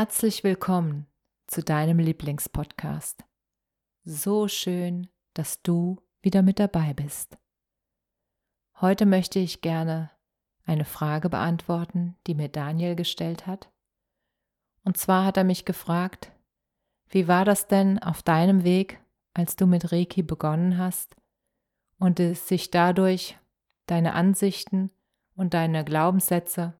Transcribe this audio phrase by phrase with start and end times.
[0.00, 1.06] Herzlich willkommen
[1.46, 3.22] zu deinem Lieblingspodcast.
[4.02, 7.36] So schön, dass du wieder mit dabei bist.
[8.80, 10.10] Heute möchte ich gerne
[10.64, 13.70] eine Frage beantworten, die mir Daniel gestellt hat.
[14.84, 16.32] Und zwar hat er mich gefragt,
[17.10, 19.02] wie war das denn auf deinem Weg,
[19.34, 21.14] als du mit Reiki begonnen hast
[21.98, 23.38] und es sich dadurch
[23.84, 24.90] deine Ansichten
[25.34, 26.72] und deine Glaubenssätze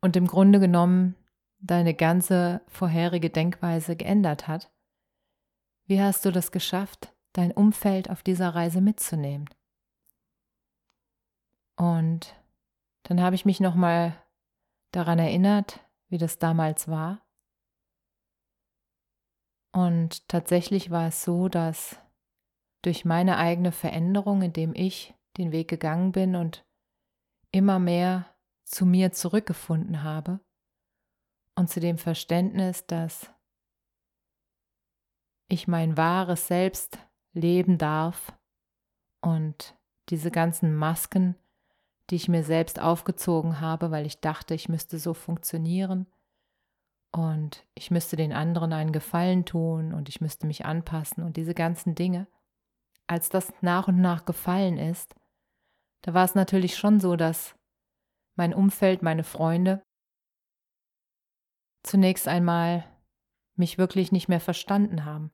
[0.00, 1.14] und im Grunde genommen
[1.60, 4.70] deine ganze vorherige Denkweise geändert hat.
[5.86, 9.48] Wie hast du das geschafft, dein Umfeld auf dieser Reise mitzunehmen?
[11.76, 12.34] Und
[13.04, 14.16] dann habe ich mich nochmal
[14.92, 17.26] daran erinnert, wie das damals war.
[19.72, 22.00] Und tatsächlich war es so, dass
[22.82, 26.64] durch meine eigene Veränderung, indem ich den Weg gegangen bin und
[27.52, 28.26] immer mehr
[28.64, 30.40] zu mir zurückgefunden habe,
[31.60, 33.30] und zu dem Verständnis, dass
[35.48, 36.98] ich mein wahres Selbst
[37.32, 38.32] leben darf
[39.20, 39.76] und
[40.08, 41.36] diese ganzen Masken,
[42.08, 46.06] die ich mir selbst aufgezogen habe, weil ich dachte, ich müsste so funktionieren
[47.12, 51.54] und ich müsste den anderen einen Gefallen tun und ich müsste mich anpassen und diese
[51.54, 52.26] ganzen Dinge.
[53.06, 55.14] Als das nach und nach gefallen ist,
[56.02, 57.54] da war es natürlich schon so, dass
[58.34, 59.82] mein Umfeld, meine Freunde
[61.82, 62.84] zunächst einmal
[63.54, 65.30] mich wirklich nicht mehr verstanden haben.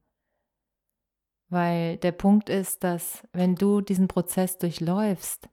[1.48, 5.48] Weil der Punkt ist, dass wenn du diesen Prozess durchläufst,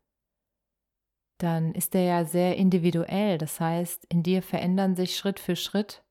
[1.38, 3.38] dann ist der ja sehr individuell.
[3.38, 6.04] Das heißt, in dir verändern sich Schritt für Schritt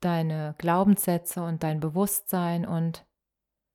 [0.00, 3.06] deine Glaubenssätze und dein Bewusstsein und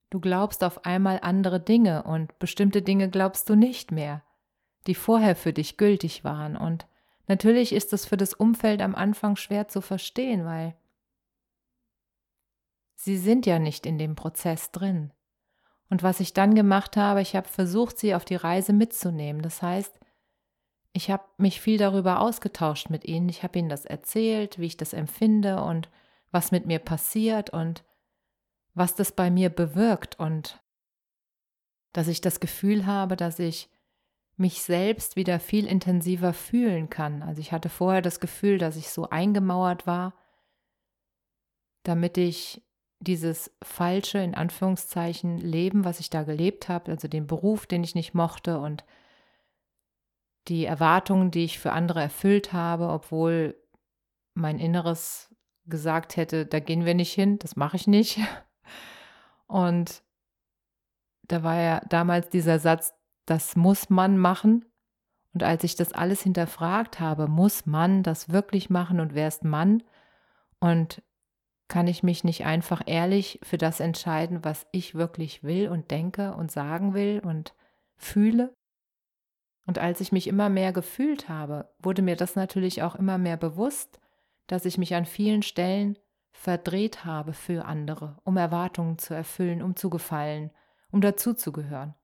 [0.09, 4.23] du glaubst auf einmal andere Dinge und bestimmte Dinge glaubst du nicht mehr,
[4.87, 6.55] die vorher für dich gültig waren.
[6.55, 6.87] Und
[7.31, 10.75] Natürlich ist es für das Umfeld am Anfang schwer zu verstehen, weil
[12.95, 15.13] sie sind ja nicht in dem Prozess drin.
[15.89, 19.41] Und was ich dann gemacht habe, ich habe versucht, sie auf die Reise mitzunehmen.
[19.41, 19.97] Das heißt,
[20.91, 23.29] ich habe mich viel darüber ausgetauscht mit ihnen.
[23.29, 25.89] Ich habe ihnen das erzählt, wie ich das empfinde und
[26.31, 27.85] was mit mir passiert und
[28.73, 30.61] was das bei mir bewirkt und
[31.93, 33.69] dass ich das Gefühl habe, dass ich
[34.41, 37.21] mich selbst wieder viel intensiver fühlen kann.
[37.21, 40.15] Also ich hatte vorher das Gefühl, dass ich so eingemauert war,
[41.83, 42.63] damit ich
[42.99, 47.95] dieses falsche, in Anführungszeichen, Leben, was ich da gelebt habe, also den Beruf, den ich
[47.95, 48.83] nicht mochte und
[50.47, 53.55] die Erwartungen, die ich für andere erfüllt habe, obwohl
[54.33, 55.33] mein Inneres
[55.65, 58.19] gesagt hätte, da gehen wir nicht hin, das mache ich nicht.
[59.47, 60.01] Und
[61.23, 62.93] da war ja damals dieser Satz,
[63.31, 64.65] das muss man machen.
[65.33, 69.45] Und als ich das alles hinterfragt habe, muss man das wirklich machen und wer ist
[69.45, 69.83] Mann?
[70.59, 71.01] Und
[71.69, 76.35] kann ich mich nicht einfach ehrlich für das entscheiden, was ich wirklich will und denke
[76.35, 77.55] und sagen will und
[77.95, 78.53] fühle?
[79.65, 83.37] Und als ich mich immer mehr gefühlt habe, wurde mir das natürlich auch immer mehr
[83.37, 84.01] bewusst,
[84.47, 85.97] dass ich mich an vielen Stellen
[86.33, 90.51] verdreht habe für andere, um Erwartungen zu erfüllen, um zu gefallen,
[90.91, 91.95] um dazuzugehören.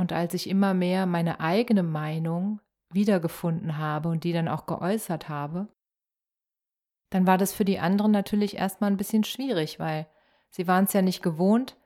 [0.00, 5.28] Und als ich immer mehr meine eigene Meinung wiedergefunden habe und die dann auch geäußert
[5.28, 5.68] habe,
[7.10, 10.06] dann war das für die anderen natürlich erstmal ein bisschen schwierig, weil
[10.48, 11.76] sie waren es ja nicht gewohnt,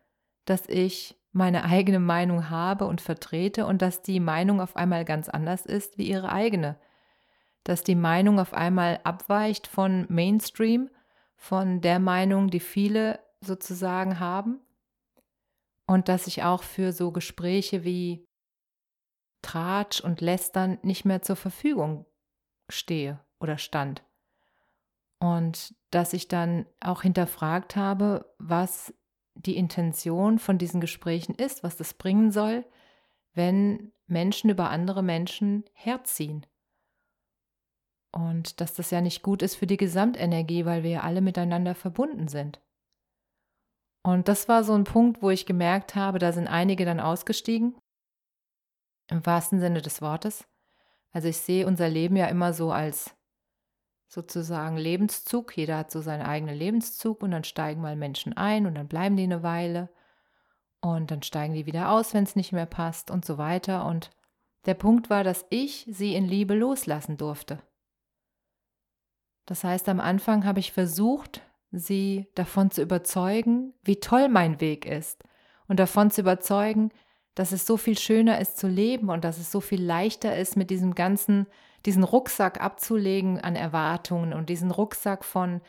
[0.44, 5.29] dass ich meine eigene Meinung habe und vertrete und dass die Meinung auf einmal ganz
[5.29, 6.77] anders ist wie ihre eigene.
[7.65, 10.89] Dass die Meinung auf einmal abweicht von Mainstream,
[11.35, 14.61] von der Meinung, die viele sozusagen haben
[15.87, 18.27] und dass ich auch für so Gespräche wie
[19.43, 22.07] Tratsch und Lästern nicht mehr zur Verfügung
[22.71, 24.03] stehe oder stand.
[25.21, 28.95] Und dass ich dann auch hinterfragt habe, was
[29.35, 32.65] die Intention von diesen Gesprächen ist, was das bringen soll,
[33.33, 36.47] wenn Menschen über andere Menschen herziehen.
[38.13, 41.75] Und dass das ja nicht gut ist für die Gesamtenergie, weil wir ja alle miteinander
[41.75, 42.61] verbunden sind.
[44.05, 47.75] Und das war so ein Punkt, wo ich gemerkt habe, da sind einige dann ausgestiegen,
[49.09, 50.47] im wahrsten Sinne des Wortes.
[51.11, 53.15] Also ich sehe unser Leben ja immer so als
[54.06, 55.56] sozusagen Lebenszug.
[55.56, 59.17] Jeder hat so seinen eigenen Lebenszug und dann steigen mal Menschen ein und dann bleiben
[59.17, 59.89] die eine Weile
[60.83, 63.87] und dann steigen die wieder aus, wenn es nicht mehr passt und so weiter.
[63.87, 64.11] Und
[64.67, 67.62] der Punkt war, dass ich sie in Liebe loslassen durfte.
[69.47, 71.41] Das heißt, am Anfang habe ich versucht,
[71.79, 75.23] sie davon zu überzeugen, wie toll mein Weg ist
[75.69, 76.91] und davon zu überzeugen,
[77.35, 80.56] dass es so viel schöner ist zu leben und dass es so viel leichter ist,
[80.56, 81.47] mit diesem ganzen,
[81.85, 85.61] diesen Rucksack abzulegen an Erwartungen und diesen Rucksack von,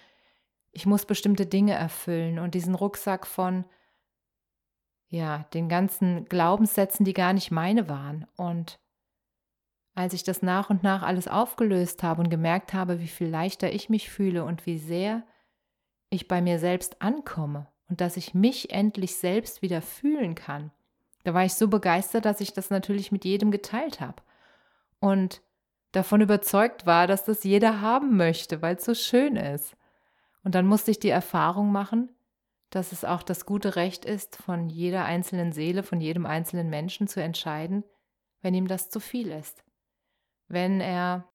[0.71, 3.65] ich muss bestimmte Dinge erfüllen und diesen Rucksack von,
[5.07, 8.27] ja, den ganzen Glaubenssätzen, die gar nicht meine waren.
[8.35, 8.79] Und
[9.95, 13.71] als ich das nach und nach alles aufgelöst habe und gemerkt habe, wie viel leichter
[13.71, 15.23] ich mich fühle und wie sehr
[16.15, 20.71] ich bei mir selbst ankomme und dass ich mich endlich selbst wieder fühlen kann,
[21.23, 24.21] da war ich so begeistert, dass ich das natürlich mit jedem geteilt habe
[24.99, 25.41] und
[25.91, 29.75] davon überzeugt war, dass das jeder haben möchte, weil es so schön ist.
[30.43, 32.09] Und dann musste ich die Erfahrung machen,
[32.69, 37.07] dass es auch das gute Recht ist, von jeder einzelnen Seele, von jedem einzelnen Menschen
[37.07, 37.83] zu entscheiden,
[38.41, 39.63] wenn ihm das zu viel ist.
[40.47, 41.27] Wenn er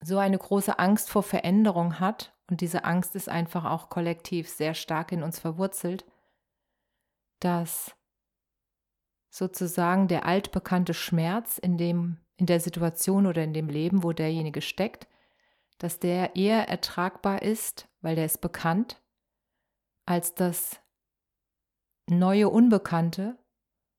[0.00, 4.74] so eine große Angst vor Veränderung hat, und diese Angst ist einfach auch kollektiv sehr
[4.74, 6.04] stark in uns verwurzelt,
[7.40, 7.96] dass
[9.30, 14.60] sozusagen der altbekannte Schmerz in dem in der Situation oder in dem Leben, wo derjenige
[14.60, 15.08] steckt,
[15.78, 19.02] dass der eher ertragbar ist, weil der ist bekannt,
[20.04, 20.80] als das
[22.08, 23.38] neue Unbekannte,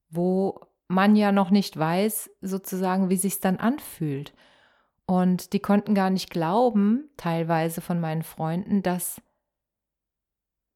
[0.10, 4.34] wo man ja noch nicht weiß, sozusagen, wie sich's dann anfühlt.
[5.08, 9.22] Und die konnten gar nicht glauben, teilweise von meinen Freunden, dass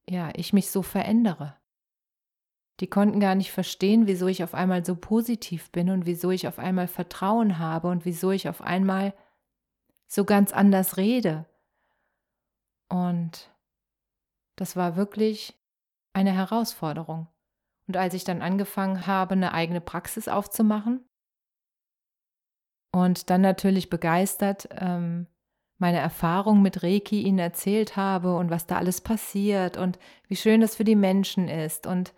[0.09, 1.55] ja, ich mich so verändere.
[2.79, 6.47] Die konnten gar nicht verstehen, wieso ich auf einmal so positiv bin und wieso ich
[6.47, 9.13] auf einmal Vertrauen habe und wieso ich auf einmal
[10.07, 11.45] so ganz anders rede.
[12.89, 13.51] Und
[14.55, 15.53] das war wirklich
[16.13, 17.27] eine Herausforderung.
[17.87, 21.05] Und als ich dann angefangen habe, eine eigene Praxis aufzumachen,
[22.91, 25.27] und dann natürlich begeistert ähm,
[25.77, 29.97] meine Erfahrung mit Reiki ihnen erzählt habe und was da alles passiert und
[30.27, 32.13] wie schön das für die Menschen ist und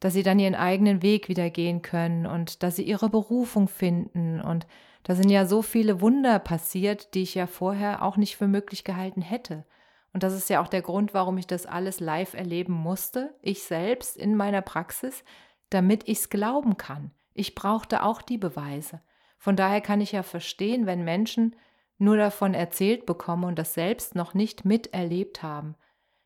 [0.00, 4.40] dass sie dann ihren eigenen Weg wieder gehen können und dass sie ihre Berufung finden
[4.40, 4.66] und
[5.02, 8.84] da sind ja so viele Wunder passiert, die ich ja vorher auch nicht für möglich
[8.84, 9.64] gehalten hätte.
[10.12, 13.62] Und das ist ja auch der Grund, warum ich das alles live erleben musste, ich
[13.62, 15.24] selbst in meiner Praxis,
[15.70, 17.12] damit ich es glauben kann.
[17.32, 19.00] Ich brauchte auch die Beweise.
[19.40, 21.56] Von daher kann ich ja verstehen, wenn Menschen
[21.96, 25.76] nur davon erzählt bekommen und das selbst noch nicht miterlebt haben,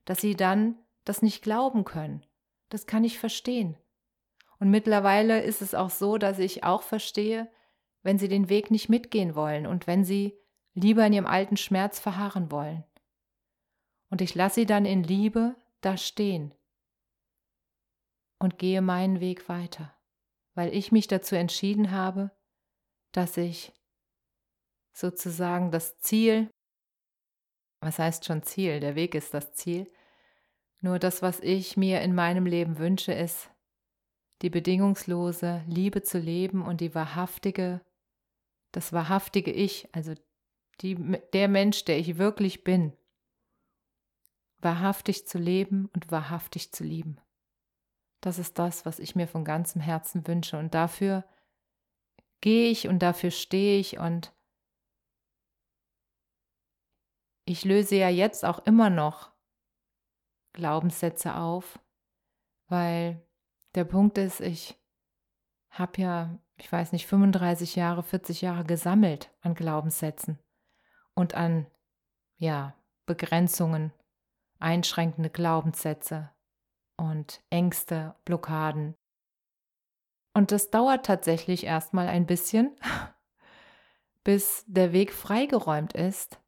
[0.04, 2.26] dass sie dann das nicht glauben können.
[2.70, 3.76] Das kann ich verstehen.
[4.58, 7.48] Und mittlerweile ist es auch so, dass ich auch verstehe,
[8.02, 10.36] wenn sie den Weg nicht mitgehen wollen und wenn sie
[10.74, 12.82] lieber in ihrem alten Schmerz verharren wollen.
[14.10, 16.52] Und ich lasse sie dann in Liebe da stehen
[18.40, 19.94] und gehe meinen Weg weiter,
[20.54, 22.32] weil ich mich dazu entschieden habe,
[23.16, 23.72] dass ich
[24.92, 26.50] sozusagen das Ziel,
[27.80, 29.90] was heißt schon Ziel, der Weg ist das Ziel,
[30.80, 33.50] nur das, was ich mir in meinem Leben wünsche, ist,
[34.42, 37.80] die bedingungslose Liebe zu leben und die wahrhaftige,
[38.72, 40.14] das wahrhaftige Ich, also
[40.80, 40.96] die,
[41.32, 42.92] der Mensch, der ich wirklich bin,
[44.58, 47.18] wahrhaftig zu leben und wahrhaftig zu lieben.
[48.20, 50.58] Das ist das, was ich mir von ganzem Herzen wünsche.
[50.58, 51.24] Und dafür
[52.44, 54.34] gehe ich und dafür stehe ich und
[57.46, 59.32] ich löse ja jetzt auch immer noch
[60.52, 61.78] Glaubenssätze auf,
[62.68, 63.26] weil
[63.74, 64.78] der Punkt ist, ich
[65.70, 70.38] habe ja, ich weiß nicht, 35 Jahre, 40 Jahre gesammelt an Glaubenssätzen
[71.14, 71.66] und an,
[72.36, 73.90] ja, Begrenzungen,
[74.58, 76.30] einschränkende Glaubenssätze
[76.98, 78.96] und Ängste, Blockaden,
[80.34, 82.76] und das dauert tatsächlich erstmal ein bisschen,
[84.24, 86.40] bis der Weg freigeräumt ist,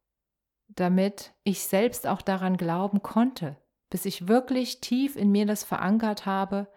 [0.67, 3.57] damit ich selbst auch daran glauben konnte,
[3.89, 6.71] bis ich wirklich tief in mir das verankert habe,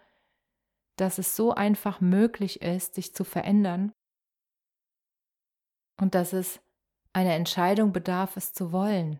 [0.95, 3.91] dass es so einfach möglich ist, sich zu verändern
[5.99, 6.61] und dass es
[7.13, 9.19] eine Entscheidung bedarf, es zu wollen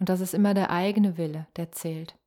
[0.00, 2.18] und dass es immer der eigene Wille, der zählt.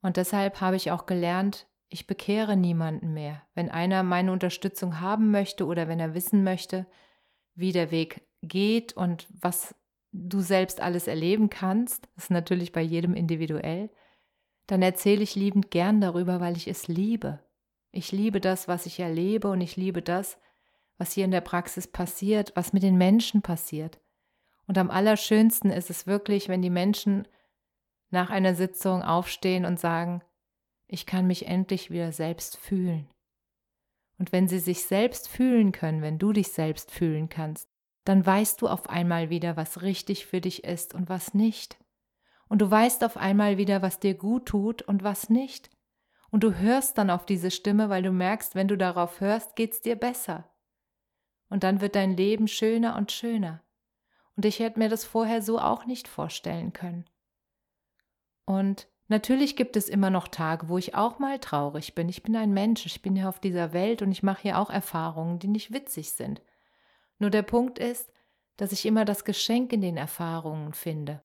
[0.00, 3.42] Und deshalb habe ich auch gelernt, ich bekehre niemanden mehr.
[3.54, 6.86] Wenn einer meine Unterstützung haben möchte oder wenn er wissen möchte,
[7.54, 9.74] wie der Weg geht und was
[10.12, 13.90] du selbst alles erleben kannst, das ist natürlich bei jedem individuell,
[14.66, 17.40] dann erzähle ich liebend gern darüber, weil ich es liebe.
[17.92, 20.38] Ich liebe das, was ich erlebe und ich liebe das,
[20.98, 24.00] was hier in der Praxis passiert, was mit den Menschen passiert.
[24.66, 27.28] Und am allerschönsten ist es wirklich, wenn die Menschen
[28.10, 30.22] nach einer Sitzung aufstehen und sagen,
[30.88, 33.08] ich kann mich endlich wieder selbst fühlen.
[34.18, 37.68] Und wenn sie sich selbst fühlen können, wenn du dich selbst fühlen kannst,
[38.04, 41.76] dann weißt du auf einmal wieder, was richtig für dich ist und was nicht.
[42.48, 45.70] Und du weißt auf einmal wieder, was dir gut tut und was nicht.
[46.30, 49.80] Und du hörst dann auf diese Stimme, weil du merkst, wenn du darauf hörst, geht's
[49.80, 50.48] dir besser.
[51.48, 53.62] Und dann wird dein Leben schöner und schöner.
[54.36, 57.06] Und ich hätte mir das vorher so auch nicht vorstellen können.
[58.44, 62.08] Und natürlich gibt es immer noch Tage, wo ich auch mal traurig bin.
[62.08, 64.70] Ich bin ein Mensch, ich bin hier auf dieser Welt und ich mache hier auch
[64.70, 66.42] Erfahrungen, die nicht witzig sind.
[67.18, 68.12] Nur der Punkt ist,
[68.56, 71.22] dass ich immer das Geschenk in den Erfahrungen finde.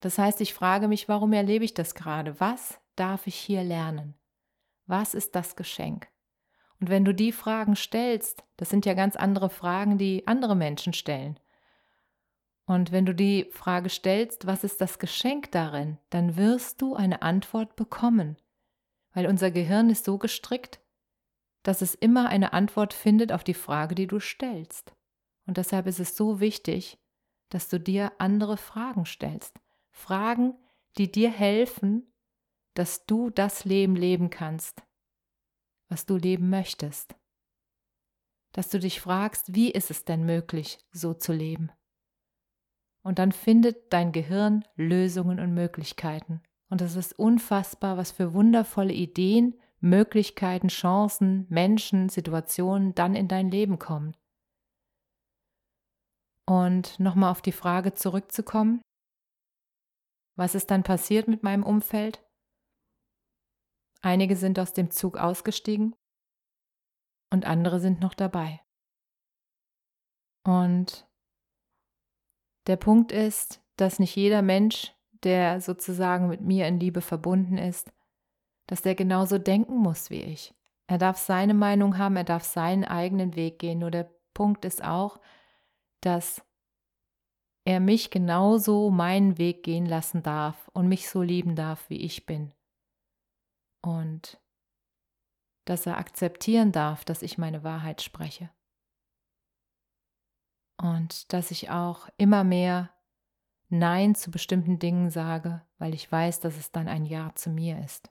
[0.00, 2.38] Das heißt, ich frage mich, warum erlebe ich das gerade?
[2.40, 4.14] Was darf ich hier lernen?
[4.86, 6.08] Was ist das Geschenk?
[6.80, 10.92] Und wenn du die Fragen stellst, das sind ja ganz andere Fragen, die andere Menschen
[10.92, 11.38] stellen.
[12.68, 17.22] Und wenn du die Frage stellst, was ist das Geschenk darin, dann wirst du eine
[17.22, 18.36] Antwort bekommen,
[19.14, 20.78] weil unser Gehirn ist so gestrickt,
[21.62, 24.92] dass es immer eine Antwort findet auf die Frage, die du stellst.
[25.46, 26.98] Und deshalb ist es so wichtig,
[27.48, 29.58] dass du dir andere Fragen stellst.
[29.90, 30.54] Fragen,
[30.98, 32.12] die dir helfen,
[32.74, 34.82] dass du das Leben leben kannst,
[35.88, 37.14] was du leben möchtest.
[38.52, 41.72] Dass du dich fragst, wie ist es denn möglich, so zu leben?
[43.08, 46.42] Und dann findet dein Gehirn Lösungen und Möglichkeiten.
[46.68, 53.50] Und es ist unfassbar, was für wundervolle Ideen, Möglichkeiten, Chancen, Menschen, Situationen dann in dein
[53.50, 54.14] Leben kommen.
[56.44, 58.82] Und nochmal auf die Frage zurückzukommen,
[60.36, 62.22] was ist dann passiert mit meinem Umfeld?
[64.02, 65.96] Einige sind aus dem Zug ausgestiegen
[67.32, 68.60] und andere sind noch dabei.
[70.44, 71.07] Und
[72.68, 74.94] der Punkt ist, dass nicht jeder Mensch,
[75.24, 77.92] der sozusagen mit mir in Liebe verbunden ist,
[78.66, 80.54] dass der genauso denken muss wie ich.
[80.86, 83.80] Er darf seine Meinung haben, er darf seinen eigenen Weg gehen.
[83.80, 85.20] Nur der Punkt ist auch,
[86.00, 86.44] dass
[87.64, 92.24] er mich genauso meinen Weg gehen lassen darf und mich so lieben darf, wie ich
[92.24, 92.52] bin
[93.82, 94.40] und
[95.64, 98.50] dass er akzeptieren darf, dass ich meine Wahrheit spreche.
[100.80, 102.90] Und dass ich auch immer mehr
[103.68, 107.82] Nein zu bestimmten Dingen sage, weil ich weiß, dass es dann ein Ja zu mir
[107.84, 108.10] ist.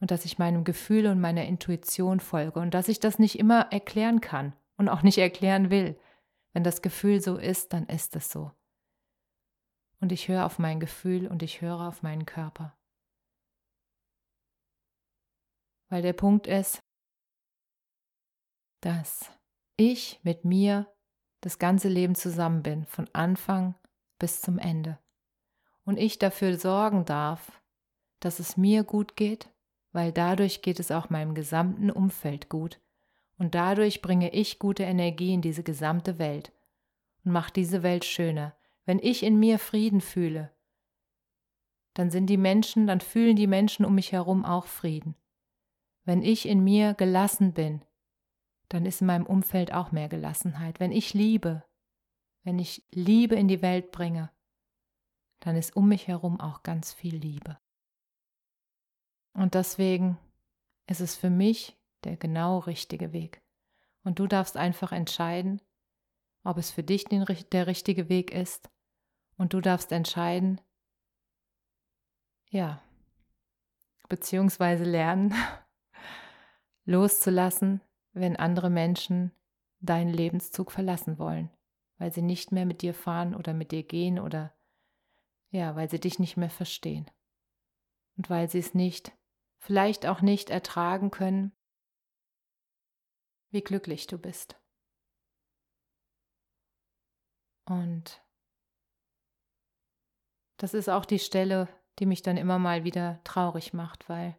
[0.00, 3.72] Und dass ich meinem Gefühl und meiner Intuition folge und dass ich das nicht immer
[3.72, 5.98] erklären kann und auch nicht erklären will.
[6.52, 8.50] Wenn das Gefühl so ist, dann ist es so.
[10.00, 12.76] Und ich höre auf mein Gefühl und ich höre auf meinen Körper.
[15.88, 16.82] Weil der Punkt ist,
[18.80, 19.30] dass
[19.76, 20.93] ich mit mir
[21.44, 23.74] das ganze Leben zusammen bin, von Anfang
[24.18, 24.98] bis zum Ende.
[25.84, 27.60] Und ich dafür sorgen darf,
[28.20, 29.50] dass es mir gut geht,
[29.92, 32.80] weil dadurch geht es auch meinem gesamten Umfeld gut.
[33.36, 36.50] Und dadurch bringe ich gute Energie in diese gesamte Welt
[37.24, 38.54] und mache diese Welt schöner.
[38.86, 40.50] Wenn ich in mir Frieden fühle,
[41.92, 45.14] dann sind die Menschen, dann fühlen die Menschen um mich herum auch Frieden.
[46.04, 47.82] Wenn ich in mir gelassen bin,
[48.68, 50.80] dann ist in meinem Umfeld auch mehr Gelassenheit.
[50.80, 51.64] Wenn ich liebe,
[52.42, 54.30] wenn ich Liebe in die Welt bringe,
[55.40, 57.58] dann ist um mich herum auch ganz viel Liebe.
[59.32, 60.18] Und deswegen
[60.86, 63.42] ist es für mich der genau richtige Weg.
[64.02, 65.60] Und du darfst einfach entscheiden,
[66.44, 68.70] ob es für dich den, der richtige Weg ist.
[69.36, 70.60] Und du darfst entscheiden,
[72.50, 72.82] ja,
[74.08, 75.34] beziehungsweise lernen,
[76.84, 77.80] loszulassen,
[78.14, 79.32] wenn andere Menschen
[79.80, 81.50] deinen Lebenszug verlassen wollen,
[81.98, 84.54] weil sie nicht mehr mit dir fahren oder mit dir gehen oder
[85.50, 87.10] ja, weil sie dich nicht mehr verstehen
[88.16, 89.12] und weil sie es nicht,
[89.58, 91.52] vielleicht auch nicht ertragen können,
[93.50, 94.60] wie glücklich du bist.
[97.66, 98.22] Und
[100.56, 101.68] das ist auch die Stelle,
[101.98, 104.36] die mich dann immer mal wieder traurig macht, weil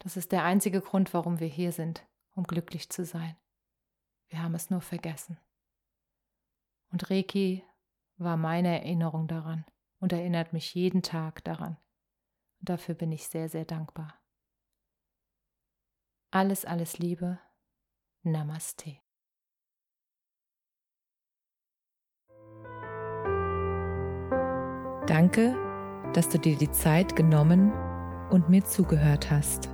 [0.00, 3.36] das ist der einzige Grund, warum wir hier sind, um glücklich zu sein.
[4.28, 5.38] Wir haben es nur vergessen.
[6.90, 7.64] Und Reiki
[8.16, 9.64] war meine Erinnerung daran
[10.00, 11.76] und erinnert mich jeden Tag daran.
[12.60, 14.14] Und dafür bin ich sehr, sehr dankbar.
[16.30, 17.38] Alles, alles Liebe.
[18.22, 18.98] Namaste.
[25.06, 25.54] Danke,
[26.14, 27.72] dass du dir die Zeit genommen
[28.30, 29.73] und mir zugehört hast.